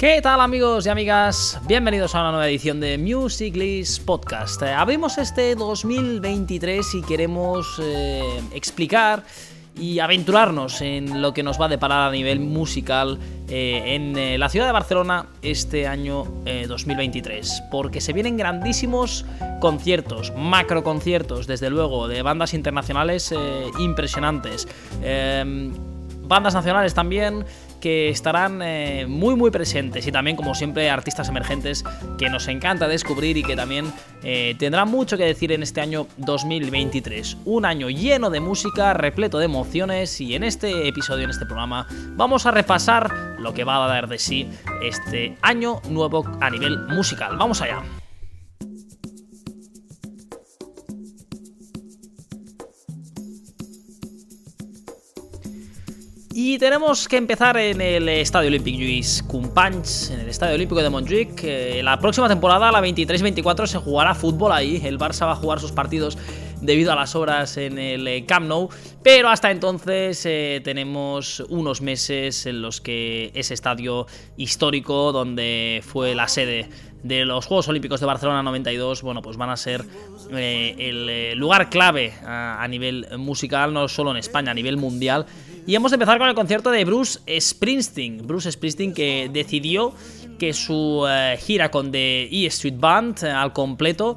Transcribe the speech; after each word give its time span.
¿Qué 0.00 0.22
tal 0.22 0.40
amigos 0.40 0.86
y 0.86 0.88
amigas? 0.88 1.60
Bienvenidos 1.68 2.14
a 2.14 2.22
una 2.22 2.30
nueva 2.30 2.48
edición 2.48 2.80
de 2.80 2.96
Music 2.96 3.54
List 3.54 4.02
Podcast. 4.06 4.62
Eh, 4.62 4.72
abrimos 4.72 5.18
este 5.18 5.54
2023 5.54 6.94
y 6.94 7.02
queremos 7.02 7.78
eh, 7.82 8.40
explicar 8.54 9.24
y 9.78 9.98
aventurarnos 9.98 10.80
en 10.80 11.20
lo 11.20 11.34
que 11.34 11.42
nos 11.42 11.60
va 11.60 11.66
a 11.66 11.68
deparar 11.68 12.08
a 12.08 12.12
nivel 12.12 12.40
musical 12.40 13.18
eh, 13.50 13.94
en 13.94 14.40
la 14.40 14.48
ciudad 14.48 14.64
de 14.64 14.72
Barcelona 14.72 15.26
este 15.42 15.86
año 15.86 16.24
2023. 16.66 17.64
Porque 17.70 18.00
se 18.00 18.14
vienen 18.14 18.38
grandísimos 18.38 19.26
conciertos, 19.60 20.32
macro 20.34 20.82
conciertos, 20.82 21.46
desde 21.46 21.68
luego, 21.68 22.08
de 22.08 22.22
bandas 22.22 22.54
internacionales 22.54 23.34
impresionantes. 23.78 24.66
bandas 26.26 26.54
nacionales 26.54 26.94
también 26.94 27.44
que 27.80 28.08
estarán 28.08 28.60
eh, 28.62 29.06
muy 29.08 29.34
muy 29.36 29.50
presentes 29.50 30.06
y 30.06 30.12
también 30.12 30.36
como 30.36 30.54
siempre 30.54 30.90
artistas 30.90 31.28
emergentes 31.28 31.84
que 32.18 32.28
nos 32.28 32.48
encanta 32.48 32.88
descubrir 32.88 33.36
y 33.36 33.42
que 33.42 33.56
también 33.56 33.92
eh, 34.22 34.54
tendrán 34.58 34.90
mucho 34.90 35.16
que 35.16 35.24
decir 35.24 35.52
en 35.52 35.62
este 35.62 35.80
año 35.80 36.06
2023. 36.18 37.38
Un 37.44 37.64
año 37.64 37.90
lleno 37.90 38.30
de 38.30 38.40
música, 38.40 38.94
repleto 38.94 39.38
de 39.38 39.46
emociones 39.46 40.20
y 40.20 40.34
en 40.34 40.44
este 40.44 40.88
episodio, 40.88 41.24
en 41.24 41.30
este 41.30 41.46
programa, 41.46 41.86
vamos 42.16 42.46
a 42.46 42.50
repasar 42.50 43.36
lo 43.38 43.54
que 43.54 43.64
va 43.64 43.84
a 43.84 43.88
dar 43.88 44.08
de 44.08 44.18
sí 44.18 44.48
este 44.82 45.36
año 45.42 45.80
nuevo 45.88 46.24
a 46.40 46.50
nivel 46.50 46.78
musical. 46.88 47.36
Vamos 47.36 47.62
allá. 47.62 47.82
Y 56.42 56.56
tenemos 56.56 57.06
que 57.06 57.18
empezar 57.18 57.58
en 57.58 57.82
el 57.82 58.08
Estadio 58.08 58.48
Olímpic 58.48 58.74
Lluís 58.74 59.22
Companys, 59.28 60.08
en 60.08 60.20
el 60.20 60.28
Estadio 60.30 60.54
Olímpico 60.54 60.82
de 60.82 60.88
Montjuic. 60.88 61.44
la 61.82 61.98
próxima 61.98 62.28
temporada, 62.28 62.72
la 62.72 62.80
23-24, 62.80 63.66
se 63.66 63.76
jugará 63.76 64.14
fútbol 64.14 64.50
ahí. 64.50 64.80
El 64.82 64.98
Barça 64.98 65.26
va 65.26 65.32
a 65.32 65.36
jugar 65.36 65.60
sus 65.60 65.70
partidos 65.70 66.16
debido 66.62 66.92
a 66.92 66.94
las 66.94 67.14
obras 67.14 67.58
en 67.58 67.78
el 67.78 68.08
eh, 68.08 68.24
Camp 68.24 68.46
Nou, 68.46 68.70
pero 69.02 69.28
hasta 69.28 69.50
entonces 69.50 70.24
eh, 70.24 70.62
tenemos 70.64 71.40
unos 71.50 71.82
meses 71.82 72.46
en 72.46 72.62
los 72.62 72.80
que 72.80 73.32
ese 73.34 73.52
estadio 73.52 74.06
histórico 74.38 75.12
donde 75.12 75.82
fue 75.84 76.14
la 76.14 76.26
sede 76.26 76.70
de 77.02 77.26
los 77.26 77.44
Juegos 77.44 77.68
Olímpicos 77.68 78.00
de 78.00 78.06
Barcelona 78.06 78.42
92, 78.42 79.02
bueno, 79.02 79.20
pues 79.20 79.36
van 79.36 79.50
a 79.50 79.58
ser 79.58 79.84
eh, 80.32 80.74
el 80.78 81.38
lugar 81.38 81.68
clave 81.68 82.14
a 82.24 82.66
nivel 82.68 83.06
musical, 83.18 83.74
no 83.74 83.88
solo 83.88 84.10
en 84.10 84.16
España, 84.16 84.52
a 84.52 84.54
nivel 84.54 84.78
mundial. 84.78 85.26
Y 85.66 85.74
hemos 85.74 85.90
de 85.90 85.96
empezar 85.96 86.18
con 86.18 86.28
el 86.28 86.34
concierto 86.34 86.70
de 86.70 86.84
Bruce 86.84 87.20
Springsteen. 87.40 88.26
Bruce 88.26 88.50
Springsteen 88.50 88.92
que 88.92 89.30
decidió 89.32 89.92
que 90.38 90.52
su 90.52 91.06
gira 91.38 91.70
con 91.70 91.92
The 91.92 92.28
E 92.30 92.46
Street 92.46 92.76
Band 92.78 93.24
al 93.24 93.52
completo 93.52 94.16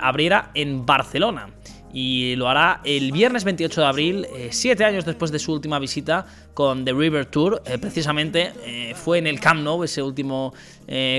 abriera 0.00 0.50
en 0.54 0.86
Barcelona 0.86 1.50
y 1.92 2.36
lo 2.36 2.48
hará 2.48 2.80
el 2.84 3.12
viernes 3.12 3.44
28 3.44 3.80
de 3.80 3.86
abril, 3.86 4.26
eh, 4.34 4.48
siete 4.50 4.84
años 4.84 5.04
después 5.04 5.30
de 5.30 5.38
su 5.38 5.52
última 5.52 5.78
visita 5.78 6.26
con 6.54 6.84
The 6.84 6.92
River 6.92 7.26
Tour. 7.26 7.62
Eh, 7.64 7.78
precisamente 7.78 8.52
eh, 8.64 8.94
fue 8.94 9.18
en 9.18 9.26
el 9.26 9.40
Camp 9.40 9.62
Nou 9.62 9.82
ese 9.82 10.02
último 10.02 10.52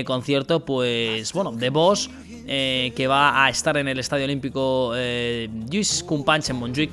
concierto, 0.04 0.64
pues 0.64 1.32
bueno, 1.32 1.54
The 1.56 1.70
Boss, 1.70 2.10
que 2.44 3.06
va 3.08 3.44
a 3.44 3.50
estar 3.50 3.76
en 3.76 3.86
el 3.86 4.00
Estadio 4.00 4.24
Olímpico 4.24 4.92
Lluís 4.92 6.02
Companys 6.02 6.50
en 6.50 6.56
Montjuic, 6.56 6.90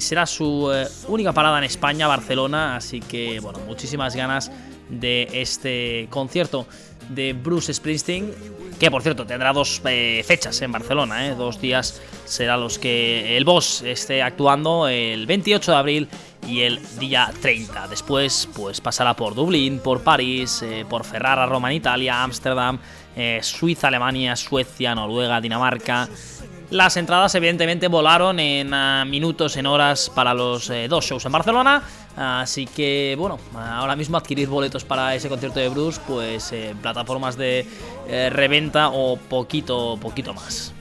será 0.00 0.26
su 0.26 0.68
única 1.06 1.32
parada 1.32 1.58
en 1.58 1.64
España, 1.64 2.08
Barcelona, 2.08 2.74
así 2.74 2.98
que 2.98 3.38
bueno, 3.38 3.60
muchísimas 3.68 4.16
ganas 4.16 4.50
de 4.88 5.28
este 5.32 6.08
concierto 6.10 6.66
de 7.10 7.32
Bruce 7.32 7.72
Springsteen, 7.72 8.32
que 8.78 8.90
por 8.90 9.02
cierto 9.02 9.26
tendrá 9.26 9.52
dos 9.52 9.80
eh, 9.84 10.22
fechas 10.26 10.60
en 10.62 10.72
Barcelona, 10.72 11.26
eh, 11.26 11.34
dos 11.34 11.60
días 11.60 12.00
será 12.24 12.56
los 12.56 12.78
que 12.78 13.36
el 13.36 13.44
boss 13.44 13.82
esté 13.82 14.22
actuando, 14.22 14.88
el 14.88 15.26
28 15.26 15.70
de 15.72 15.76
abril 15.76 16.08
y 16.46 16.60
el 16.62 16.80
día 16.98 17.32
30. 17.40 17.88
Después 17.88 18.48
pues 18.54 18.80
pasará 18.80 19.14
por 19.14 19.34
Dublín, 19.34 19.78
por 19.78 20.02
París, 20.02 20.62
eh, 20.62 20.84
por 20.88 21.04
Ferrara, 21.04 21.46
Roma 21.46 21.70
en 21.70 21.78
Italia, 21.78 22.22
Ámsterdam, 22.22 22.78
Suiza, 23.40 23.88
Alemania, 23.88 24.36
Suecia, 24.36 24.94
Noruega, 24.94 25.40
Dinamarca. 25.40 26.06
Las 26.70 26.96
entradas 26.96 27.34
evidentemente 27.34 27.86
volaron 27.88 28.40
en 28.40 28.70
minutos, 29.08 29.56
en 29.56 29.66
horas 29.66 30.10
para 30.14 30.34
los 30.34 30.70
dos 30.88 31.04
shows 31.04 31.24
en 31.24 31.32
Barcelona. 31.32 31.82
Así 32.16 32.66
que, 32.66 33.14
bueno, 33.18 33.38
ahora 33.54 33.94
mismo 33.94 34.16
adquirir 34.16 34.48
boletos 34.48 34.84
para 34.84 35.14
ese 35.14 35.28
concierto 35.28 35.60
de 35.60 35.68
Bruce, 35.68 36.00
pues 36.06 36.50
eh, 36.52 36.74
plataformas 36.80 37.36
de 37.36 37.66
eh, 38.08 38.30
reventa 38.32 38.88
o 38.88 39.16
poquito, 39.16 39.98
poquito 40.00 40.32
más. 40.32 40.72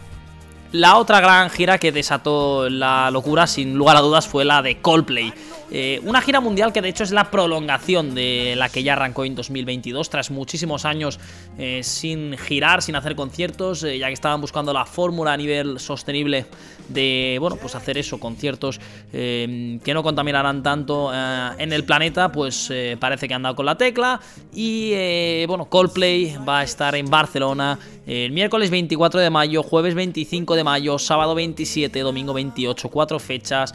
La 0.71 0.97
otra 0.97 1.19
gran 1.19 1.49
gira 1.49 1.77
que 1.77 1.91
desató 1.91 2.69
la 2.69 3.11
locura, 3.11 3.47
sin 3.47 3.75
lugar 3.75 3.97
a 3.97 4.01
dudas, 4.01 4.27
fue 4.27 4.45
la 4.45 4.61
de 4.61 4.79
Coldplay. 4.81 5.33
Eh, 5.71 5.99
una 6.03 6.21
gira 6.21 6.39
mundial 6.39 6.71
que 6.71 6.81
de 6.81 6.89
hecho 6.89 7.03
es 7.03 7.11
la 7.11 7.31
prolongación 7.31 8.13
de 8.13 8.53
la 8.55 8.69
que 8.69 8.83
ya 8.83 8.93
arrancó 8.93 9.25
en 9.25 9.35
2022, 9.35 10.09
tras 10.09 10.31
muchísimos 10.31 10.85
años 10.85 11.19
eh, 11.57 11.81
sin 11.83 12.37
girar, 12.37 12.81
sin 12.81 12.95
hacer 12.95 13.15
conciertos, 13.15 13.83
eh, 13.83 13.97
ya 13.97 14.07
que 14.07 14.13
estaban 14.13 14.41
buscando 14.41 14.73
la 14.73 14.85
fórmula 14.85 15.33
a 15.33 15.37
nivel 15.37 15.79
sostenible 15.79 16.45
de, 16.89 17.37
bueno, 17.39 17.55
pues 17.55 17.73
hacer 17.75 17.97
eso, 17.97 18.19
conciertos 18.19 18.79
que 19.11 19.91
no 19.93 20.03
contaminarán 20.03 20.61
tanto 20.61 21.11
en 21.13 21.73
el 21.73 21.83
planeta, 21.83 22.31
pues 22.31 22.71
parece 22.99 23.27
que 23.27 23.33
han 23.33 23.41
dado 23.41 23.55
con 23.55 23.65
la 23.65 23.77
tecla. 23.77 24.19
Y 24.53 25.45
bueno, 25.47 25.65
Coldplay 25.65 26.37
va 26.47 26.59
a 26.59 26.63
estar 26.63 26.95
en 26.95 27.09
Barcelona 27.09 27.79
el 28.05 28.31
miércoles 28.31 28.69
24 28.69 29.19
de 29.19 29.29
mayo, 29.29 29.63
jueves 29.63 29.95
25 29.95 30.55
de 30.55 30.63
mayo, 30.63 30.99
sábado 30.99 31.33
27, 31.33 31.99
domingo 32.01 32.33
28, 32.33 32.89
cuatro 32.89 33.19
fechas. 33.19 33.73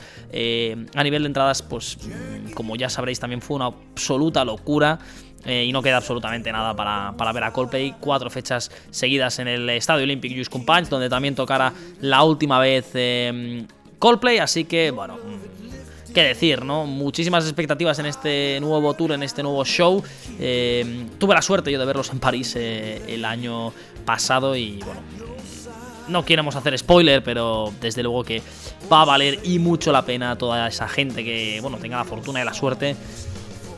a 0.94 1.02
nivel 1.04 1.22
de 1.22 1.26
entradas, 1.26 1.62
pues 1.62 1.80
pues, 1.80 2.54
como 2.54 2.76
ya 2.76 2.88
sabréis 2.88 3.20
también 3.20 3.40
fue 3.40 3.56
una 3.56 3.66
absoluta 3.66 4.44
locura. 4.44 4.98
Eh, 5.46 5.64
y 5.64 5.72
no 5.72 5.80
queda 5.80 5.96
absolutamente 5.96 6.52
nada 6.52 6.76
para, 6.76 7.32
ver 7.32 7.44
a 7.44 7.52
Coldplay. 7.52 7.94
Cuatro 7.98 8.28
fechas 8.28 8.70
seguidas 8.90 9.38
en 9.38 9.48
el 9.48 9.70
Estadio 9.70 10.04
Olympic 10.04 10.32
Youth 10.32 10.50
Punch, 10.66 10.88
donde 10.88 11.08
también 11.08 11.34
tocará 11.34 11.72
la 12.00 12.22
última 12.24 12.58
vez 12.58 12.90
eh, 12.92 13.64
Coldplay. 13.98 14.38
Así 14.38 14.66
que, 14.66 14.90
bueno, 14.90 15.16
mm, 15.16 15.59
qué 16.10 16.22
decir, 16.22 16.64
¿no? 16.64 16.86
Muchísimas 16.86 17.44
expectativas 17.44 17.98
en 17.98 18.06
este 18.06 18.58
nuevo 18.60 18.94
tour, 18.94 19.12
en 19.12 19.22
este 19.22 19.42
nuevo 19.42 19.64
show. 19.64 20.02
Eh, 20.38 21.06
tuve 21.18 21.34
la 21.34 21.42
suerte 21.42 21.70
yo 21.70 21.78
de 21.78 21.84
verlos 21.84 22.10
en 22.10 22.20
París 22.20 22.56
el 22.56 23.24
año 23.24 23.72
pasado 24.04 24.56
y, 24.56 24.78
bueno, 24.84 25.00
no 26.08 26.24
queremos 26.24 26.56
hacer 26.56 26.76
spoiler, 26.78 27.22
pero 27.22 27.72
desde 27.80 28.02
luego 28.02 28.24
que 28.24 28.42
va 28.92 29.02
a 29.02 29.04
valer 29.04 29.38
y 29.44 29.58
mucho 29.58 29.92
la 29.92 30.04
pena 30.04 30.36
toda 30.36 30.68
esa 30.68 30.88
gente 30.88 31.24
que, 31.24 31.58
bueno, 31.62 31.78
tenga 31.78 31.96
la 31.96 32.04
fortuna 32.04 32.42
y 32.42 32.44
la 32.44 32.54
suerte 32.54 32.96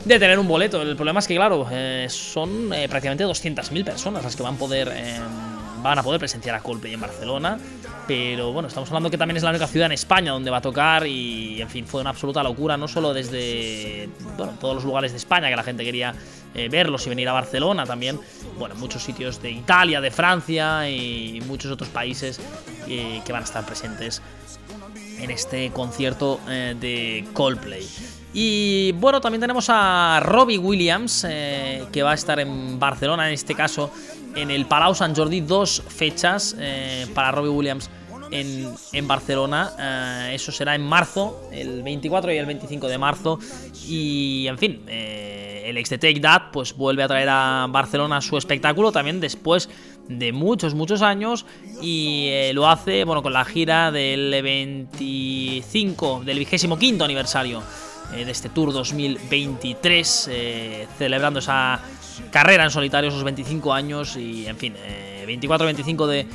de 0.05 0.19
tener 0.19 0.37
un 0.39 0.47
boleto. 0.47 0.81
El 0.81 0.95
problema 0.95 1.19
es 1.19 1.27
que, 1.27 1.35
claro, 1.35 1.67
eh, 1.71 2.07
son 2.09 2.73
eh, 2.73 2.87
prácticamente 2.89 3.25
200.000 3.25 3.83
personas 3.83 4.23
las 4.23 4.35
que 4.35 4.43
van 4.43 4.55
a 4.55 4.57
poder 4.57 4.91
eh, 4.93 5.19
van 5.81 5.99
a 5.99 6.03
poder 6.03 6.19
presenciar 6.19 6.55
a 6.55 6.61
Coldplay 6.61 6.93
en 6.93 7.01
Barcelona. 7.01 7.57
Pero 8.07 8.51
bueno, 8.51 8.67
estamos 8.67 8.89
hablando 8.89 9.09
que 9.09 9.17
también 9.17 9.37
es 9.37 9.43
la 9.43 9.51
única 9.51 9.67
ciudad 9.67 9.85
en 9.85 9.93
España 9.93 10.31
donde 10.31 10.51
va 10.51 10.57
a 10.57 10.61
tocar 10.61 11.07
y, 11.07 11.61
en 11.61 11.69
fin, 11.69 11.87
fue 11.87 12.01
una 12.01 12.09
absoluta 12.09 12.43
locura, 12.43 12.75
no 12.75 12.87
solo 12.87 13.13
desde 13.13 14.09
todos 14.59 14.75
los 14.75 14.83
lugares 14.83 15.11
de 15.11 15.17
España 15.17 15.49
que 15.49 15.55
la 15.55 15.63
gente 15.63 15.85
quería 15.85 16.13
verlos 16.69 17.05
y 17.07 17.09
venir 17.09 17.29
a 17.29 17.33
Barcelona, 17.33 17.85
también, 17.85 18.19
bueno, 18.59 18.75
muchos 18.75 19.01
sitios 19.01 19.41
de 19.41 19.51
Italia, 19.51 20.01
de 20.01 20.11
Francia 20.11 20.89
y 20.89 21.41
muchos 21.47 21.71
otros 21.71 21.89
países 21.89 22.39
que 22.85 23.31
van 23.31 23.41
a 23.41 23.45
estar 23.45 23.65
presentes 23.65 24.21
en 25.23 25.31
este 25.31 25.71
concierto 25.71 26.39
eh, 26.47 26.75
de 26.79 27.25
Coldplay. 27.33 27.87
Y 28.33 28.91
bueno, 28.93 29.21
también 29.21 29.41
tenemos 29.41 29.67
a 29.69 30.19
Robbie 30.21 30.57
Williams, 30.57 31.25
eh, 31.29 31.85
que 31.91 32.03
va 32.03 32.11
a 32.11 32.15
estar 32.15 32.39
en 32.39 32.79
Barcelona, 32.79 33.27
en 33.27 33.33
este 33.33 33.55
caso 33.55 33.91
en 34.35 34.51
el 34.51 34.65
Palau 34.65 34.95
Sant 34.95 35.15
Jordi, 35.17 35.41
dos 35.41 35.83
fechas 35.87 36.55
eh, 36.59 37.07
para 37.13 37.31
Robbie 37.31 37.49
Williams 37.49 37.89
en, 38.31 39.07
Barcelona. 39.07 40.31
eso 40.33 40.51
será 40.51 40.73
en 40.73 40.81
marzo, 40.81 41.49
el 41.51 41.83
24 41.83 42.33
y 42.33 42.37
el 42.37 42.47
25 42.47 42.87
de 42.87 42.97
marzo. 42.97 43.39
Y 43.87 44.47
en 44.47 44.57
fin, 44.57 44.83
el 44.87 45.77
ex 45.77 45.89
de 45.89 45.97
Take 45.97 46.19
That 46.19 46.51
pues 46.51 46.75
vuelve 46.75 47.03
a 47.03 47.07
traer 47.07 47.29
a 47.29 47.67
Barcelona 47.69 48.21
su 48.21 48.37
espectáculo 48.37 48.91
también 48.91 49.19
después 49.19 49.69
de 50.07 50.31
muchos, 50.31 50.73
muchos 50.75 51.01
años 51.01 51.45
y 51.81 52.27
eh, 52.29 52.51
lo 52.53 52.67
hace, 52.67 53.03
bueno, 53.03 53.23
con 53.23 53.33
la 53.33 53.45
gira 53.45 53.91
del 53.91 54.41
25, 54.41 56.23
del 56.25 56.37
25 56.37 57.03
aniversario 57.03 57.59
eh, 57.59 57.92
de 58.13 58.31
este 58.31 58.49
Tour 58.49 58.73
2023, 58.73 60.29
eh, 60.31 60.87
celebrando 60.97 61.39
esa 61.39 61.79
carrera 62.31 62.63
en 62.63 62.71
solitario, 62.71 63.09
esos 63.09 63.23
25 63.23 63.73
años 63.73 64.15
y, 64.17 64.47
en 64.47 64.57
fin, 64.57 64.75
24-25 65.25 66.07
de 66.07 66.27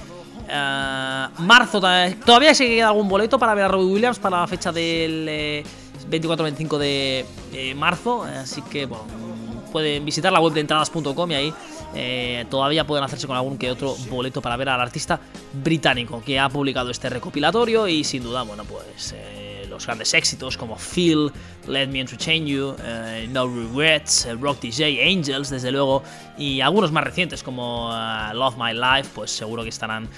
marzo. 1.38 1.80
Todavía 2.24 2.54
se 2.54 2.66
queda 2.66 2.88
algún 2.88 3.08
boleto 3.08 3.38
para 3.38 3.54
ver 3.54 3.64
a 3.64 3.68
Robbie 3.68 3.92
Williams 3.92 4.18
para 4.18 4.40
la 4.40 4.46
fecha 4.46 4.72
del 4.72 5.64
24-25 6.10 6.78
de 6.78 7.74
marzo, 7.76 8.24
así 8.24 8.62
que, 8.62 8.86
bueno 8.86 9.28
pueden 9.68 10.04
visitar 10.04 10.32
la 10.32 10.40
web 10.40 10.52
de 10.52 10.60
entradas.com 10.60 11.30
y 11.30 11.34
ahí 11.34 11.54
eh, 11.94 12.44
todavía 12.50 12.86
pueden 12.86 13.04
hacerse 13.04 13.26
con 13.26 13.36
algún 13.36 13.58
que 13.58 13.70
otro 13.70 13.94
boleto 14.10 14.42
para 14.42 14.56
ver 14.56 14.68
al 14.68 14.80
artista 14.80 15.20
británico 15.52 16.22
que 16.24 16.38
ha 16.38 16.48
publicado 16.48 16.90
este 16.90 17.08
recopilatorio 17.08 17.86
y 17.88 18.04
sin 18.04 18.22
duda, 18.22 18.42
bueno, 18.42 18.64
pues 18.64 19.14
eh, 19.16 19.47
grandes 19.86 20.14
éxitos 20.14 20.56
como 20.56 20.76
Feel, 20.76 21.30
Let 21.66 21.88
Me 21.88 22.00
Entertain 22.00 22.46
You, 22.46 22.74
eh, 22.82 23.28
No 23.30 23.46
Regrets, 23.46 24.28
Rock 24.40 24.60
DJ, 24.60 25.10
Angels, 25.10 25.50
desde 25.50 25.70
luego, 25.72 26.02
y 26.36 26.60
algunos 26.60 26.92
más 26.92 27.04
recientes 27.04 27.42
como 27.42 27.90
Love 28.34 28.56
My 28.56 28.72
Life, 28.72 29.10
pues 29.14 29.30
seguro 29.30 29.62
que 29.62 29.68
estarán 29.68 30.08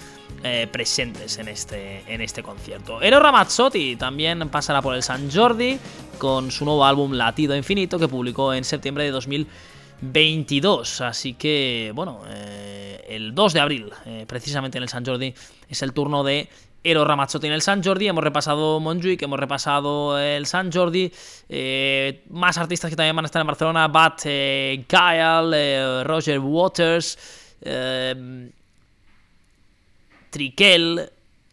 presentes 0.73 1.37
en 1.39 1.49
este, 1.49 2.03
en 2.07 2.23
este 2.23 2.43
concierto. 2.43 3.03
Ero 3.03 3.21
Ramazzotti 3.21 3.97
también 3.97 4.49
pasará 4.49 4.81
por 4.81 4.95
el 4.95 5.03
San 5.03 5.31
Jordi 5.31 5.79
con 6.21 6.51
su 6.51 6.65
nuevo 6.67 6.85
álbum 6.85 7.15
Latido 7.15 7.57
Infinito 7.57 7.99
que 7.99 8.07
publicó 8.07 8.53
en 8.53 8.63
septiembre 8.63 9.05
de 9.05 9.11
2022. 9.11 11.01
Así 11.01 11.33
que, 11.33 11.91
bueno, 11.95 12.21
eh, 12.29 13.05
el 13.09 13.35
2 13.35 13.53
de 13.55 13.61
abril, 13.61 13.91
eh, 14.05 14.27
precisamente 14.29 14.79
en 14.79 14.83
el 14.85 14.91
San 14.91 15.05
Jordi, 15.05 15.35
es 15.69 15.83
el 15.83 15.93
turno 15.95 16.23
de 16.23 16.49
Ero 16.83 17.05
Ramazzotti 17.05 17.47
en 17.47 17.53
el 17.53 17.63
San 17.63 17.83
Jordi. 17.83 18.09
Hemos 18.09 18.25
repasado 18.25 18.81
Montjuic, 18.81 19.23
hemos 19.23 19.39
repasado 19.39 20.19
el 20.19 20.47
San 20.47 20.73
Jordi. 20.73 21.13
Eh, 21.49 22.25
más 22.31 22.59
artistas 22.59 22.91
que 22.91 22.97
también 22.97 23.17
van 23.17 23.25
a 23.25 23.27
estar 23.27 23.41
en 23.41 23.47
Barcelona: 23.47 23.89
Bat 23.89 24.23
Kyle, 24.23 26.05
Roger 26.05 26.39
Waters, 26.39 27.19
Triquel. 30.31 31.11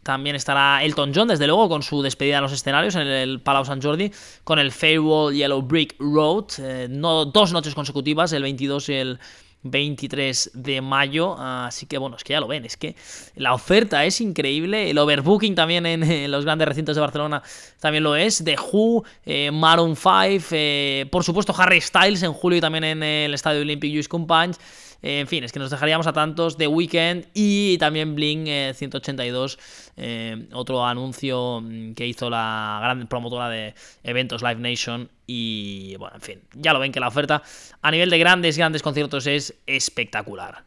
También 0.08 0.38
estará 0.38 0.86
Elton 0.86 1.12
John, 1.14 1.28
desde 1.28 1.48
luego, 1.48 1.68
con 1.68 1.84
su 1.84 2.02
despedida 2.02 2.38
en 2.38 2.44
los 2.44 2.54
escenarios 2.54 2.96
en 2.96 3.08
el 3.08 3.42
Palau 3.42 3.66
Sant 3.66 3.84
Jordi, 3.84 4.10
con 4.46 4.58
el 4.58 4.72
Farewell 4.72 5.36
Yellow 5.36 5.62
Brick 5.62 5.98
Road. 6.00 6.46
Eh, 6.60 6.88
dos 6.90 7.52
noches 7.52 7.76
consecutivas, 7.76 8.32
el 8.32 8.44
22 8.44 8.88
y 8.88 8.94
el 8.94 9.20
23 9.64 10.52
de 10.54 10.82
mayo. 10.82 11.36
Así 11.38 11.86
que 11.86 11.98
bueno, 11.98 12.16
es 12.18 12.24
que 12.24 12.34
ya 12.34 12.40
lo 12.40 12.48
ven, 12.48 12.66
es 12.66 12.78
que 12.78 12.96
la 13.36 13.54
oferta 13.54 14.06
es 14.06 14.22
increíble. 14.22 14.90
El 14.90 14.98
overbooking 14.98 15.56
también 15.56 15.86
en, 15.86 16.32
los 16.32 16.46
grandes 16.46 16.68
recintos 16.68 16.96
de 16.96 17.02
Barcelona 17.02 17.42
también 17.80 18.04
lo 18.04 18.16
es. 18.16 18.44
The 18.44 18.56
Who, 18.56 19.04
eh, 19.26 19.52
Maroon 19.52 19.96
5, 19.96 20.48
eh, 20.52 21.06
por 21.12 21.24
supuesto 21.24 21.54
Harry 21.58 21.82
Styles 21.82 22.24
en 22.24 22.34
julio 22.34 22.58
y 22.58 22.62
también 22.62 22.84
en 22.84 23.04
el 23.04 23.34
Estadio 23.34 23.62
Olympic 23.62 23.92
Juice 23.92 24.10
Company. 24.10 24.54
En 25.02 25.28
fin, 25.28 25.44
es 25.44 25.52
que 25.52 25.60
nos 25.60 25.70
dejaríamos 25.70 26.08
a 26.08 26.14
tantos 26.14 26.58
The 26.58 26.68
Weeknd 26.68 27.28
y 27.34 27.78
también 27.78 28.16
Bling 28.16 28.74
182, 28.74 29.60
eh, 29.96 30.48
otro 30.54 30.86
anuncio 30.86 31.62
mm, 31.62 31.94
que 31.94 32.08
hizo 32.08 32.30
la 32.30 32.80
gran 32.82 33.08
promotora 33.08 33.50
de 33.50 33.76
eventos 34.04 34.42
Live 34.42 34.56
Nation. 34.56 35.10
Y 35.28 35.96
bueno, 35.98 36.16
en 36.16 36.22
fin, 36.22 36.42
ya 36.54 36.72
lo 36.74 36.80
ven 36.80 36.92
que 36.92 37.02
la 37.02 37.10
oferta 37.10 37.44
a 37.82 37.92
nivel 37.92 38.10
de 38.10 38.18
grandes, 38.18 38.58
grandes 38.58 38.82
conciertos 38.82 39.28
es 39.28 39.54
espectacular. 39.68 40.64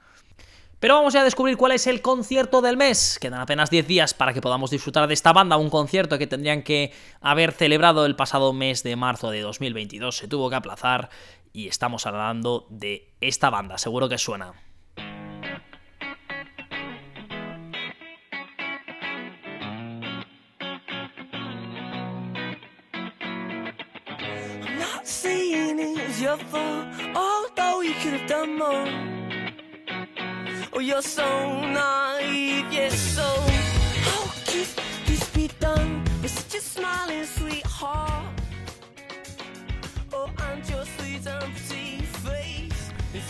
Pero 0.80 0.94
vamos 0.94 1.12
ya 1.12 1.20
a 1.20 1.24
descubrir 1.24 1.56
cuál 1.56 1.72
es 1.72 1.86
el 1.86 2.00
concierto 2.00 2.62
del 2.62 2.76
mes. 2.76 3.18
Quedan 3.20 3.40
apenas 3.40 3.68
10 3.70 3.86
días 3.86 4.14
para 4.14 4.32
que 4.32 4.40
podamos 4.40 4.70
disfrutar 4.70 5.08
de 5.08 5.14
esta 5.14 5.32
banda, 5.32 5.56
un 5.56 5.68
concierto 5.68 6.18
que 6.18 6.26
tendrían 6.26 6.62
que 6.62 6.92
haber 7.20 7.52
celebrado 7.52 8.06
el 8.06 8.16
pasado 8.16 8.52
mes 8.52 8.82
de 8.82 8.96
marzo 8.96 9.30
de 9.30 9.40
2022. 9.40 10.16
Se 10.16 10.28
tuvo 10.28 10.48
que 10.48 10.56
aplazar 10.56 11.10
y 11.52 11.68
estamos 11.68 12.06
hablando 12.06 12.66
de 12.70 13.12
esta 13.20 13.50
banda, 13.50 13.76
seguro 13.76 14.08
que 14.08 14.16
suena. 14.16 14.54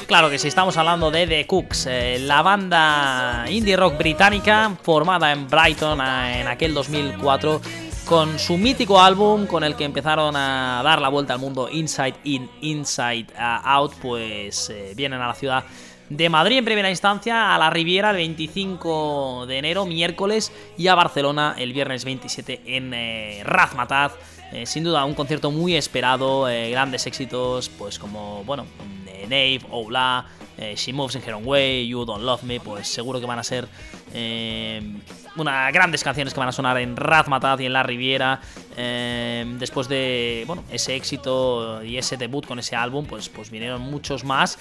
Claro 0.06 0.28
que 0.28 0.38
sí, 0.40 0.48
estamos 0.48 0.76
hablando 0.76 1.12
de 1.12 1.24
The 1.26 1.46
Cooks, 1.46 1.86
eh, 1.86 2.18
la 2.18 2.42
banda 2.42 3.44
indie 3.48 3.76
rock 3.76 3.96
británica 3.96 4.76
formada 4.82 5.30
en 5.30 5.46
Brighton 5.46 6.00
en 6.00 6.48
aquel 6.48 6.74
2004 6.74 7.60
con 8.10 8.40
su 8.40 8.58
mítico 8.58 9.00
álbum 9.00 9.46
con 9.46 9.62
el 9.62 9.76
que 9.76 9.84
empezaron 9.84 10.34
a 10.34 10.80
dar 10.82 11.00
la 11.00 11.08
vuelta 11.08 11.34
al 11.34 11.38
mundo 11.38 11.68
Inside 11.70 12.14
In, 12.24 12.50
Inside 12.60 13.28
Out, 13.38 13.94
pues 14.02 14.68
eh, 14.68 14.94
vienen 14.96 15.20
a 15.20 15.28
la 15.28 15.34
ciudad 15.34 15.62
de 16.08 16.28
Madrid 16.28 16.58
en 16.58 16.64
primera 16.64 16.90
instancia, 16.90 17.54
a 17.54 17.58
la 17.58 17.70
Riviera 17.70 18.10
el 18.10 18.16
25 18.16 19.46
de 19.46 19.58
enero, 19.58 19.86
miércoles, 19.86 20.50
y 20.76 20.88
a 20.88 20.96
Barcelona 20.96 21.54
el 21.56 21.72
viernes 21.72 22.04
27 22.04 22.62
en 22.66 22.92
eh, 22.94 23.42
Razmataz. 23.44 24.14
Eh, 24.50 24.66
sin 24.66 24.82
duda, 24.82 25.04
un 25.04 25.14
concierto 25.14 25.52
muy 25.52 25.76
esperado, 25.76 26.48
eh, 26.48 26.68
grandes 26.72 27.06
éxitos, 27.06 27.68
pues 27.68 28.00
como, 28.00 28.42
bueno, 28.42 28.66
Nave, 29.28 29.60
Oula, 30.60 30.74
She 30.76 30.92
Moves 30.92 31.16
in 31.16 31.22
Her 31.22 31.34
Own 31.34 31.46
Way, 31.46 31.88
You 31.88 32.04
Don't 32.04 32.22
Love 32.22 32.42
Me, 32.42 32.60
pues 32.60 32.88
seguro 32.88 33.20
que 33.20 33.26
van 33.26 33.38
a 33.38 33.44
ser 33.44 33.68
unas 35.36 35.72
grandes 35.72 36.02
canciones 36.02 36.34
que 36.34 36.40
van 36.40 36.48
a 36.48 36.52
sonar 36.52 36.76
en 36.78 36.96
Razmataz 36.96 37.60
y 37.60 37.66
en 37.66 37.72
La 37.72 37.82
Riviera. 37.82 38.40
después 38.76 39.88
de 39.88 40.44
bueno, 40.46 40.64
ese 40.70 40.96
éxito 40.96 41.82
y 41.84 41.96
ese 41.96 42.16
debut 42.16 42.46
con 42.46 42.58
ese 42.58 42.76
álbum, 42.76 43.06
pues, 43.06 43.28
pues 43.28 43.50
vinieron 43.50 43.82
muchos 43.82 44.24
más, 44.24 44.58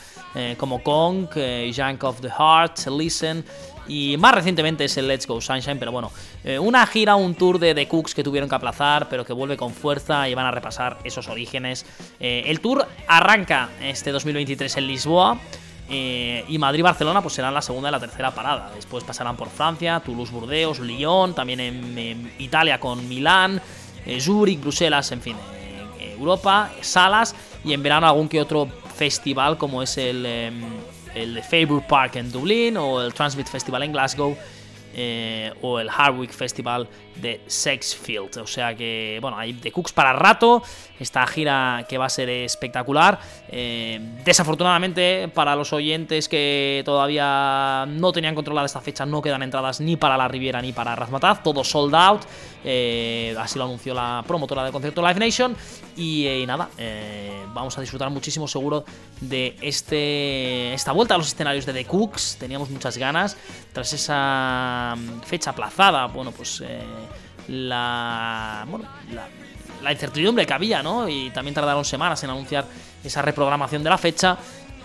como 0.57 0.84
Kong, 0.84 1.28
Jank 1.74 2.04
of 2.04 2.22
the 2.22 2.30
Heart, 2.30 2.88
Listen. 2.88 3.44
Y 3.88 4.18
más 4.18 4.36
recientemente 4.36 4.86
es 4.86 4.95
el 4.98 5.07
Let's 5.07 5.25
Go 5.25 5.42
Sunshine, 5.42 5.80
pero 5.80 5.92
bueno, 5.92 6.12
una 6.62 6.86
gira, 6.86 7.16
un 7.16 7.34
tour 7.34 7.57
de 7.57 7.74
The 7.74 7.88
Cooks 7.88 8.13
que 8.13 8.24
tuvieron 8.24 8.48
que 8.48 8.54
aplazar, 8.54 9.10
pero 9.10 9.25
que 9.25 9.34
vuelve 9.34 9.57
con 9.57 9.74
fuerza 9.74 10.30
y 10.30 10.36
van 10.36 10.45
a 10.45 10.52
repasar 10.52 11.00
esos 11.04 11.28
orígenes. 11.28 11.88
el 12.19 12.60
tour 12.62 12.88
arranca 13.07 13.69
este 13.81 14.12
2023 14.12 14.78
en 14.78 14.88
Lisboa. 14.88 15.40
Eh, 15.89 16.45
y 16.47 16.57
Madrid-Barcelona 16.57 17.21
pues 17.21 17.33
serán 17.33 17.54
la 17.54 17.61
segunda 17.61 17.90
y 17.90 17.92
la 17.92 17.99
tercera 17.99 18.31
parada. 18.31 18.71
Después 18.75 19.04
pasarán 19.04 19.35
por 19.35 19.49
Francia, 19.49 19.99
Toulouse-Burdeos, 19.99 20.80
Lyon, 20.80 21.33
también 21.33 21.59
en, 21.59 22.31
Italia 22.37 22.80
con 22.80 23.07
Milán, 23.07 23.61
eh, 24.06 24.21
Zúrich, 24.21 24.59
Bruselas, 24.61 25.11
en 25.11 25.21
fin, 25.21 25.35
Europa, 25.99 26.69
salas 26.81 27.35
y 27.64 27.73
en 27.73 27.81
verano 27.81 28.07
algún 28.07 28.30
que 28.30 28.40
otro 28.40 28.68
festival 28.95 29.57
como 29.57 29.81
es 29.81 29.97
el, 29.97 30.25
em, 30.25 30.61
el 31.16 31.42
Faber 31.42 31.85
Park 31.87 32.18
en 32.18 32.31
Dublín 32.31 32.78
o 32.78 33.02
el 33.02 33.14
Transmit 33.14 33.47
Festival 33.47 33.83
en 33.83 33.92
Glasgow. 33.92 34.37
Eh, 34.96 35.54
o 35.62 35.80
el 35.80 35.90
Hardwick 35.90 36.31
Festival 36.31 36.88
de 37.16 37.42
Sexfield. 37.46 38.38
O 38.38 38.48
sea 38.48 38.76
que, 38.76 39.19
bueno, 39.22 39.38
hay 39.38 39.54
de 39.54 39.72
Cooks 39.72 39.94
para 39.94 40.14
rato. 40.14 40.64
Esta 41.00 41.26
gira 41.28 41.86
que 41.88 41.98
va 41.98 42.06
a 42.06 42.10
ser 42.10 42.30
espectacular. 42.30 43.19
Eh, 43.50 44.00
desafortunadamente, 44.26 45.30
para 45.34 45.56
los 45.56 45.72
oyentes 45.74 46.28
que 46.28 46.81
todavía 46.86 47.86
no 47.88 48.12
tenían 48.12 48.36
controlada 48.36 48.66
esta 48.66 48.81
fecha, 48.81 49.06
no 49.06 49.22
quedan 49.22 49.44
entradas 49.44 49.80
ni 49.80 49.96
para 49.96 50.18
la 50.18 50.28
Riviera 50.28 50.62
ni 50.62 50.74
para 50.74 50.96
Razmataz. 50.96 51.44
Todo 51.44 51.64
sold 51.64 51.94
out. 51.96 52.22
Eh, 52.64 53.36
así 53.40 53.58
lo 53.58 53.66
anunció 53.66 53.94
la 53.94 54.24
promotora 54.28 54.64
del 54.64 54.72
concierto 54.72 55.02
Live 55.06 55.19
Nation. 55.19 55.56
Y, 55.96 56.44
nada, 56.48 56.69
vamos 57.54 57.78
a 57.78 57.81
disfrutar 57.81 58.10
muchísimo 58.10 58.48
seguro 58.48 58.86
de 59.19 59.56
este, 59.62 60.74
esta 60.74 60.94
vuelta 60.94 61.16
a 61.16 61.18
los 61.18 61.28
escenarios 61.28 61.66
de 61.66 61.74
The 61.74 61.86
Cooks. 61.86 62.38
Teníamos 62.40 62.69
muchas 62.69 62.98
ganas. 62.98 63.38
Tras 63.74 63.94
esa 63.94 64.79
mm, 64.95 65.21
fecha 65.21 65.52
aplazada, 65.52 66.06
bueno, 66.07 66.31
pues 66.31 66.64
la, 67.48 68.66
bueno, 68.68 68.86
la, 69.81 69.92
incertidumbre 69.92 70.45
que 70.45 70.54
había, 70.54 70.83
¿no? 70.83 71.09
Y 71.09 71.31
también 71.31 71.56
tardaron 71.56 71.83
semanas 71.83 72.24
en 72.24 72.30
anunciar 72.30 72.66
esa 73.04 73.21
reprogramación 73.21 73.83
de 73.83 73.90
la 73.90 73.98
fecha. 73.98 74.38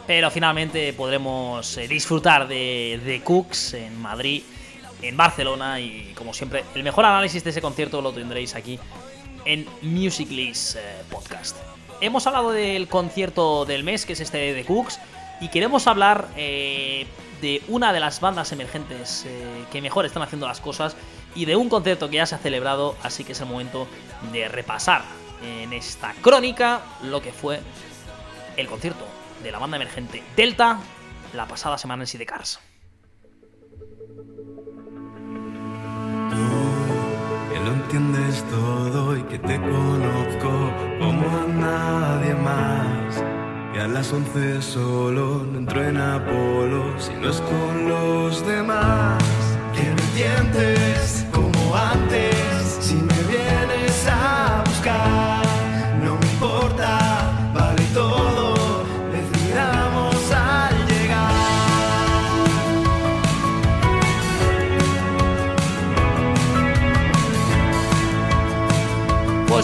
Pero 0.06 0.30
finalmente 0.30 0.92
podremos 0.92 1.78
eh, 1.78 1.88
disfrutar 1.88 2.46
de, 2.46 3.00
de 3.02 3.22
Cooks 3.22 3.72
en 3.72 4.00
Madrid, 4.02 4.42
en 5.00 5.16
Barcelona 5.16 5.80
y 5.80 6.12
como 6.14 6.34
siempre, 6.34 6.64
el 6.74 6.82
mejor 6.82 7.06
análisis 7.06 7.42
de 7.42 7.50
ese 7.50 7.62
concierto 7.62 8.02
lo 8.02 8.12
tendréis 8.12 8.54
aquí 8.54 8.78
en 9.44 9.66
Musiclist 9.82 10.76
eh, 10.76 10.80
Podcast. 11.10 11.56
Hemos 12.00 12.26
hablado 12.26 12.52
del 12.52 12.88
concierto 12.88 13.64
del 13.64 13.84
mes, 13.84 14.04
que 14.04 14.14
es 14.14 14.20
este 14.20 14.52
de 14.52 14.64
Cooks, 14.64 15.00
y 15.40 15.48
queremos 15.48 15.86
hablar 15.86 16.28
eh, 16.36 17.06
de 17.40 17.62
una 17.68 17.92
de 17.92 18.00
las 18.00 18.20
bandas 18.20 18.52
emergentes 18.52 19.26
que 19.70 19.82
mejor 19.82 20.06
están 20.06 20.22
haciendo 20.22 20.46
las 20.46 20.60
cosas 20.60 20.96
y 21.34 21.44
de 21.44 21.56
un 21.56 21.68
concierto 21.68 22.08
que 22.08 22.16
ya 22.16 22.26
se 22.26 22.34
ha 22.34 22.38
celebrado, 22.38 22.96
así 23.02 23.24
que 23.24 23.32
es 23.32 23.40
el 23.40 23.46
momento 23.46 23.86
de 24.32 24.48
repasar 24.48 25.02
en 25.42 25.72
esta 25.72 26.14
crónica 26.22 26.80
lo 27.02 27.20
que 27.20 27.32
fue 27.32 27.60
el 28.56 28.66
concierto 28.66 29.04
de 29.42 29.52
la 29.52 29.58
banda 29.58 29.76
emergente 29.76 30.22
Delta 30.36 30.78
la 31.34 31.46
pasada 31.46 31.76
semana 31.76 32.04
en 32.04 32.06
Sidecars. 32.06 32.60
entiendes 37.94 38.42
todo 38.50 39.16
y 39.16 39.22
que 39.24 39.38
te 39.38 39.60
conozco 39.60 40.72
como 40.98 41.28
a 41.38 41.46
nadie 41.46 42.34
más 42.34 42.73
Y 43.74 43.78
a 43.78 43.88
las 43.88 44.12
once 44.12 44.62
solo 44.62 45.44
no 45.50 45.58
entro 45.58 45.82
en 45.82 45.96
Apolo 45.96 46.94
si 47.00 47.12
no 47.14 47.30
es 47.30 47.40
con 47.40 47.88
los 47.88 48.46
demás. 48.46 49.20
Que 49.74 49.82
me 49.82 50.00
entiendes 50.02 51.26
como 51.32 51.74
antes 51.74 52.78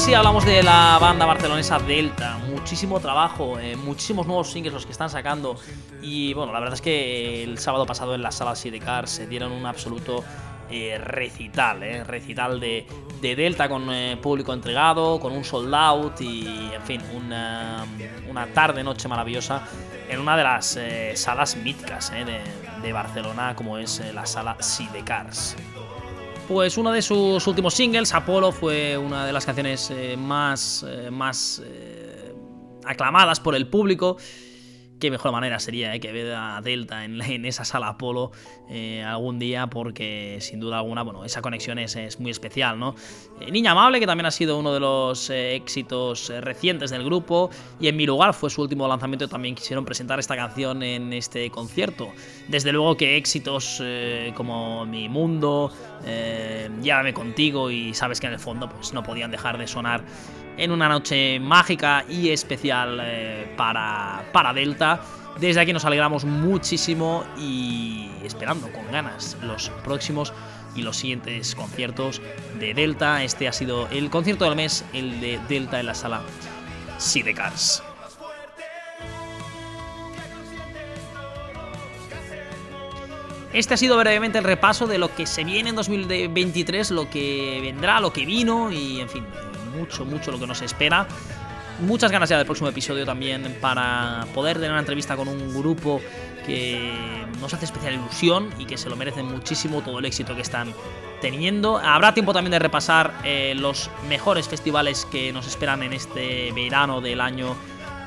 sí, 0.00 0.14
hablamos 0.14 0.46
de 0.46 0.62
la 0.62 0.98
banda 0.98 1.26
barcelonesa 1.26 1.78
Delta. 1.78 2.38
Muchísimo 2.48 3.00
trabajo, 3.00 3.58
eh, 3.58 3.76
muchísimos 3.76 4.26
nuevos 4.26 4.50
singles 4.50 4.72
los 4.72 4.86
que 4.86 4.92
están 4.92 5.10
sacando. 5.10 5.56
Y 6.00 6.32
bueno, 6.32 6.52
la 6.52 6.60
verdad 6.60 6.74
es 6.74 6.80
que 6.80 7.42
el 7.42 7.58
sábado 7.58 7.84
pasado 7.84 8.14
en 8.14 8.22
la 8.22 8.32
sala 8.32 8.56
Sidecar 8.56 9.08
se 9.08 9.26
dieron 9.26 9.52
un 9.52 9.66
absoluto 9.66 10.24
eh, 10.70 10.98
recital, 10.98 11.82
eh, 11.82 12.02
recital 12.02 12.60
de, 12.60 12.86
de 13.20 13.36
Delta 13.36 13.68
con 13.68 13.92
eh, 13.92 14.16
público 14.16 14.54
entregado, 14.54 15.20
con 15.20 15.32
un 15.32 15.44
sold 15.44 15.74
out 15.74 16.18
y 16.22 16.70
en 16.74 16.82
fin, 16.82 17.02
una, 17.14 17.84
una 18.28 18.46
tarde-noche 18.46 19.06
maravillosa 19.06 19.62
en 20.08 20.18
una 20.18 20.36
de 20.36 20.42
las 20.42 20.76
eh, 20.76 21.12
salas 21.14 21.56
míticas 21.56 22.10
eh, 22.14 22.24
de, 22.24 22.40
de 22.80 22.92
Barcelona, 22.92 23.54
como 23.54 23.76
es 23.76 24.00
eh, 24.00 24.12
la 24.12 24.24
sala 24.24 24.56
Sidecars. 24.60 25.56
Pues 26.50 26.76
uno 26.76 26.90
de 26.90 27.00
sus 27.00 27.46
últimos 27.46 27.74
singles, 27.74 28.12
Apolo, 28.12 28.50
fue 28.50 28.98
una 28.98 29.24
de 29.24 29.32
las 29.32 29.46
canciones 29.46 29.88
eh, 29.92 30.16
más, 30.16 30.84
eh, 30.84 31.08
más 31.08 31.62
eh, 31.64 32.34
aclamadas 32.84 33.38
por 33.38 33.54
el 33.54 33.68
público. 33.68 34.16
Qué 35.00 35.10
mejor 35.10 35.32
manera 35.32 35.58
sería 35.58 35.94
eh, 35.94 35.98
que 35.98 36.12
ver 36.12 36.34
a 36.34 36.60
Delta 36.60 37.06
en, 37.06 37.46
esa 37.46 37.64
sala 37.64 37.88
Apolo 37.88 38.32
eh, 38.68 39.02
algún 39.02 39.38
día, 39.38 39.68
porque 39.68 40.36
sin 40.40 40.60
duda 40.60 40.76
alguna, 40.76 41.02
bueno, 41.02 41.24
esa 41.24 41.40
conexión 41.40 41.78
es, 41.78 42.20
muy 42.20 42.30
especial, 42.30 42.78
¿no? 42.78 42.94
Eh, 43.40 43.50
Niña 43.50 43.70
Amable, 43.70 43.98
que 43.98 44.06
también 44.06 44.26
ha 44.26 44.30
sido 44.30 44.58
uno 44.58 44.74
de 44.74 44.80
los 44.80 45.30
éxitos 45.30 46.30
recientes 46.40 46.90
del 46.90 47.02
grupo, 47.02 47.48
y 47.80 47.88
en 47.88 47.96
mi 47.96 48.04
lugar 48.04 48.34
fue 48.34 48.50
su 48.50 48.60
último 48.60 48.86
lanzamiento, 48.86 49.26
también 49.26 49.54
quisieron 49.54 49.86
presentar 49.86 50.20
esta 50.20 50.36
canción 50.36 50.82
en 50.82 51.14
este 51.14 51.48
concierto. 51.50 52.12
Desde 52.48 52.70
luego 52.70 52.98
que 52.98 53.16
éxitos 53.16 53.82
como 54.34 54.84
Mi 54.84 55.08
Mundo, 55.08 55.72
Llévame 56.82 57.12
contigo 57.12 57.70
y 57.70 57.92
sabes 57.94 58.20
que 58.20 58.26
en 58.26 58.32
el 58.34 58.38
fondo 58.38 58.68
pues 58.68 58.92
no 58.94 59.02
podían 59.02 59.30
dejar 59.30 59.58
de 59.58 59.66
sonar 59.66 60.02
en 60.60 60.72
una 60.72 60.90
noche 60.90 61.40
mágica 61.40 62.04
y 62.06 62.28
especial 62.28 63.00
eh, 63.02 63.52
para, 63.56 64.24
para 64.30 64.52
Delta. 64.52 65.00
Desde 65.40 65.58
aquí 65.60 65.72
nos 65.72 65.86
alegramos 65.86 66.26
muchísimo 66.26 67.24
y 67.38 68.10
esperando 68.22 68.70
con 68.70 68.92
ganas 68.92 69.38
los 69.42 69.70
próximos 69.82 70.34
y 70.76 70.82
los 70.82 70.98
siguientes 70.98 71.54
conciertos 71.54 72.20
de 72.58 72.74
Delta. 72.74 73.24
Este 73.24 73.48
ha 73.48 73.52
sido 73.52 73.88
el 73.88 74.10
concierto 74.10 74.44
del 74.44 74.54
mes, 74.54 74.84
el 74.92 75.20
de 75.20 75.40
Delta 75.48 75.80
en 75.80 75.86
la 75.86 75.94
sala 75.94 76.20
Sidecars. 76.98 77.82
Este 83.54 83.74
ha 83.74 83.76
sido 83.78 83.96
brevemente 83.96 84.38
el 84.38 84.44
repaso 84.44 84.86
de 84.86 84.98
lo 84.98 85.12
que 85.14 85.26
se 85.26 85.42
viene 85.42 85.70
en 85.70 85.76
2023, 85.76 86.90
lo 86.92 87.08
que 87.08 87.60
vendrá, 87.62 87.98
lo 87.98 88.12
que 88.12 88.24
vino 88.24 88.70
y, 88.70 89.00
en 89.00 89.08
fin, 89.08 89.24
mucho, 89.76 90.04
mucho 90.04 90.30
lo 90.30 90.38
que 90.38 90.46
nos 90.46 90.62
espera. 90.62 91.06
Muchas 91.80 92.10
ganas 92.10 92.28
ya 92.28 92.36
del 92.36 92.44
próximo 92.44 92.68
episodio 92.68 93.06
también 93.06 93.56
para 93.60 94.26
poder 94.34 94.56
tener 94.56 94.70
una 94.70 94.80
entrevista 94.80 95.16
con 95.16 95.28
un 95.28 95.54
grupo 95.54 96.00
que 96.44 97.24
nos 97.40 97.54
hace 97.54 97.64
especial 97.64 97.94
ilusión 97.94 98.50
y 98.58 98.66
que 98.66 98.76
se 98.76 98.90
lo 98.90 98.96
merecen 98.96 99.26
muchísimo 99.26 99.80
todo 99.80 99.98
el 99.98 100.04
éxito 100.04 100.34
que 100.34 100.42
están 100.42 100.74
teniendo. 101.22 101.78
Habrá 101.78 102.12
tiempo 102.12 102.34
también 102.34 102.52
de 102.52 102.58
repasar 102.58 103.14
eh, 103.24 103.54
los 103.56 103.90
mejores 104.08 104.46
festivales 104.46 105.06
que 105.10 105.32
nos 105.32 105.46
esperan 105.46 105.82
en 105.82 105.94
este 105.94 106.52
verano 106.52 107.00
del 107.00 107.20
año 107.20 107.56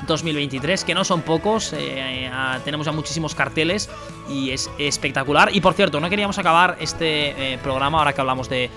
2023, 0.07 0.83
que 0.83 0.93
no 0.93 1.03
son 1.03 1.21
pocos, 1.21 1.73
eh, 1.73 1.77
eh, 2.25 2.31
tenemos 2.63 2.85
ya 2.85 2.91
muchísimos 2.91 3.35
carteles 3.35 3.89
y 4.29 4.51
es 4.51 4.69
espectacular. 4.77 5.49
Y 5.55 5.61
por 5.61 5.73
cierto, 5.73 5.99
no 5.99 6.09
queríamos 6.09 6.37
acabar 6.37 6.77
este 6.79 7.53
eh, 7.53 7.57
programa, 7.59 7.99
ahora 7.99 8.13
que 8.13 8.21
hablamos 8.21 8.49
de 8.49 8.69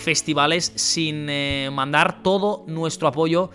festivales, 0.00 0.72
sin 0.74 1.28
eh, 1.28 1.70
mandar 1.72 2.22
todo 2.22 2.64
nuestro 2.66 3.06
apoyo 3.08 3.50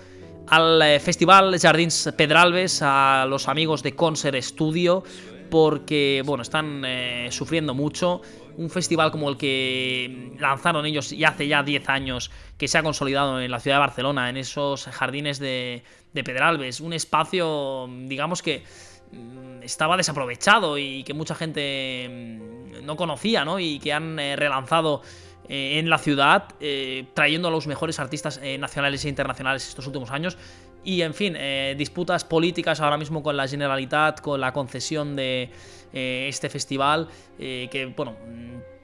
al 0.48 0.82
eh, 0.82 1.00
Festival 1.00 1.60
Jardins 1.60 2.14
Pedralbes, 2.16 2.82
a 2.82 3.26
los 3.28 3.48
amigos 3.48 3.84
de 3.84 3.96
Concert 3.96 4.40
Studio, 4.42 5.04
porque 5.50 6.22
bueno, 6.26 6.44
están 6.44 6.84
eh, 6.86 7.28
sufriendo 7.32 7.74
mucho. 7.74 8.22
Un 8.58 8.70
festival 8.70 9.12
como 9.12 9.30
el 9.30 9.38
que 9.38 10.34
lanzaron 10.40 10.86
ellos 10.86 11.10
ya 11.10 11.30
hace 11.30 11.48
ya 11.48 11.62
10 11.62 11.90
años, 11.90 12.32
que 12.58 12.68
se 12.68 12.78
ha 12.78 12.84
consolidado 12.84 13.42
en 13.42 13.52
la 13.52 13.60
ciudad 13.60 13.78
de 13.78 13.82
Barcelona, 13.82 14.30
en 14.30 14.38
esos 14.38 14.86
jardines 14.86 15.40
de, 15.40 15.84
de 16.14 16.24
Pedralbes. 16.24 16.80
Un 16.80 16.94
espacio, 16.94 17.90
digamos 18.06 18.42
que 18.42 18.64
mm, 19.12 19.64
estaba 19.64 19.98
desaprovechado 19.98 20.78
y 20.78 21.04
que 21.04 21.14
mucha 21.14 21.36
gente 21.36 22.08
mm, 22.10 22.86
no 22.86 22.96
conocía, 22.96 23.44
¿no? 23.44 23.60
Y 23.60 23.80
que 23.80 23.92
han 23.92 24.18
relanzado 24.18 25.02
eh, 25.50 25.80
en 25.80 25.90
la 25.90 25.98
ciudad, 25.98 26.50
eh, 26.60 27.06
trayendo 27.14 27.48
a 27.48 27.52
los 27.52 27.68
mejores 27.68 28.00
artistas 28.00 28.40
eh, 28.42 28.58
nacionales 28.58 29.06
e 29.06 29.10
internacionales 29.10 29.68
estos 29.68 29.88
últimos 29.88 30.12
años. 30.12 30.38
Y 30.84 31.02
en 31.02 31.16
fin, 31.16 31.36
disputas 31.80 32.24
políticas 32.24 32.80
ahora 32.80 32.96
mismo 32.96 33.24
con 33.24 33.36
la 33.36 33.48
Generalitat, 33.48 34.22
con 34.22 34.40
la 34.40 34.54
concesión 34.54 35.16
de 35.16 35.50
este 35.92 36.48
festival, 36.48 37.08
que 37.40 37.92
bueno, 37.98 38.16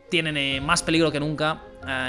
tienen 0.09 0.65
más 0.65 0.81
peligro 0.81 1.11
que 1.11 1.19
nunca 1.19 1.61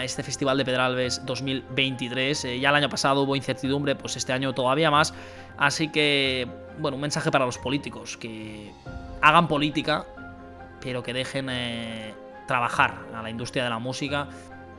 este 0.03 0.23
Festival 0.23 0.59
de 0.59 0.65
Pedralbes 0.65 1.25
2023. 1.25 2.45
Eh, 2.45 2.61
ya 2.61 2.71
el 2.71 2.77
año 2.77 2.89
pasado 2.89 3.23
hubo 3.23 3.37
incertidumbre, 3.37 3.97
pues 3.97 4.17
este 4.17 4.33
año 4.33 4.53
todavía 4.53 4.91
más. 4.91 5.15
Así 5.57 5.89
que, 5.89 6.47
bueno, 6.79 6.97
un 6.97 7.01
mensaje 7.01 7.31
para 7.31 7.47
los 7.47 7.59
políticos, 7.59 8.17
que 8.17 8.73
hagan 9.21 9.49
política, 9.49 10.07
pero 10.81 11.03
que 11.03 11.13
dejen 11.13 11.49
trabajar 12.53 13.07
a 13.15 13.23
la 13.23 13.31
industria 13.31 13.65
de 13.65 13.71
la 13.71 13.79
música. 13.79 14.29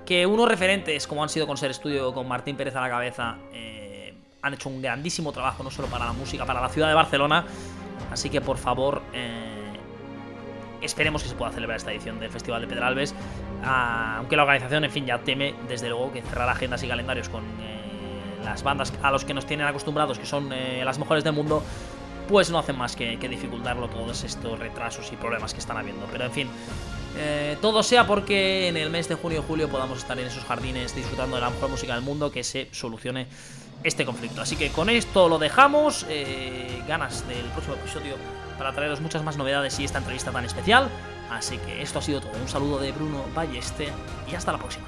Que 0.06 0.28
unos 0.28 0.48
referentes, 0.48 1.08
como 1.08 1.24
han 1.24 1.30
sido 1.30 1.48
con 1.48 1.58
Ser 1.58 1.72
Estudio, 1.72 2.14
con 2.14 2.28
Martín 2.28 2.56
Pérez 2.56 2.76
a 2.76 2.82
la 2.82 2.90
cabeza, 2.90 3.38
eh, 3.52 4.14
han 4.44 4.54
hecho 4.54 4.70
un 4.70 4.80
grandísimo 4.80 5.32
trabajo, 5.32 5.64
no 5.64 5.72
solo 5.72 5.88
para 5.88 6.06
la 6.06 6.14
música, 6.14 6.46
para 6.46 6.62
la 6.62 6.70
ciudad 6.70 6.88
de 6.88 6.94
Barcelona. 6.94 7.46
Así 8.12 8.30
que, 8.30 8.42
por 8.42 8.58
favor, 8.58 9.02
eh, 9.12 9.74
esperemos 10.84 11.24
que 11.24 11.30
se 11.30 11.36
pueda 11.36 11.52
celebrar 11.52 11.78
esta 11.78 11.92
edición 11.92 12.20
del 12.20 12.30
Festival 12.30 12.62
de 12.62 12.68
Pedralbes. 12.68 13.16
Ah, 13.64 14.18
aunque 14.20 14.36
la 14.36 14.44
organización, 14.44 14.84
en 14.84 14.92
fin, 14.92 15.08
ya 15.08 15.18
teme, 15.18 15.56
desde 15.68 15.90
luego, 15.90 16.12
que 16.12 16.22
cerrar 16.22 16.50
agendas 16.50 16.84
y 16.84 16.88
calendarios 16.88 17.28
con 17.28 17.44
eh, 17.44 18.44
las 18.44 18.62
bandas 18.62 18.94
a 19.02 19.10
los 19.10 19.26
que 19.26 19.34
nos 19.34 19.48
tienen 19.48 19.66
acostumbrados, 19.66 20.20
que 20.20 20.28
son 20.28 20.50
las 20.50 21.00
mejores 21.00 21.24
del 21.24 21.34
mundo, 21.34 21.64
pues 22.28 22.52
no 22.52 22.60
hacen 22.60 22.78
más 22.78 22.96
que, 22.96 23.18
que 23.18 23.30
dificultarlo 23.30 23.88
todos 23.88 24.24
estos 24.24 24.60
retrasos 24.60 25.12
y 25.12 25.16
problemas 25.16 25.56
que 25.56 25.60
están 25.60 25.78
habiendo. 25.78 26.06
Pero 26.12 26.26
en 26.26 26.32
fin, 26.32 26.50
eh, 27.18 27.58
todo 27.62 27.84
sea 27.84 28.08
porque 28.08 28.68
en 28.68 28.78
el 28.78 28.90
mes 28.90 29.08
de 29.08 29.16
junio 29.16 29.40
y 29.40 29.48
julio 29.48 29.70
podamos 29.70 30.00
estar 30.00 30.20
en 30.20 30.28
esos 30.28 30.44
jardines 30.44 30.96
disfrutando 30.96 31.36
de 31.36 31.42
la 31.42 31.50
mejor 31.50 31.70
música 31.70 31.94
del 31.96 32.04
mundo, 32.04 32.32
que 32.32 32.44
se 32.44 32.70
solucione 32.72 33.28
este 33.84 34.06
conflicto. 34.06 34.42
Así 34.42 34.56
que 34.56 34.70
con 34.70 34.90
esto 34.90 35.30
lo 35.30 35.38
dejamos. 35.38 36.06
eh, 36.10 36.82
ganas 36.88 37.28
del 37.28 37.46
próximo 37.48 37.76
episodio 37.76 38.16
para 38.58 38.74
traeros 38.74 39.02
muchas 39.02 39.24
más 39.24 39.38
novedades 39.38 39.80
y 39.80 39.86
esta 39.86 40.00
entrevista 40.00 40.32
tan 40.32 40.46
especial. 40.46 40.90
Así 41.30 41.58
que 41.58 41.82
esto 41.82 42.00
ha 42.00 42.02
sido 42.02 42.22
todo. 42.22 42.34
Un 42.40 42.48
saludo 42.48 42.80
de 42.80 42.92
Bruno 42.92 43.24
Balleste 43.34 43.90
y 44.32 44.36
hasta 44.36 44.52
la 44.52 44.58
próxima. 44.58 44.86